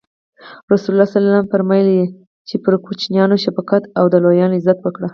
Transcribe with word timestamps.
رسول 0.71 0.91
الله 0.93 1.07
ص 1.13 1.45
فرمایي: 1.51 2.01
چی 2.47 2.55
پر 2.63 2.73
کوچنیانو 2.85 3.37
شفقت 3.45 3.83
او 3.87 3.93
او 3.99 4.05
د 4.13 4.13
لویانو 4.23 4.57
عزت 4.59 4.77
وکړي. 4.81 5.07